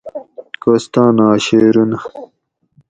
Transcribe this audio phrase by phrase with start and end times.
[0.61, 1.99] کوستانا شعرونہ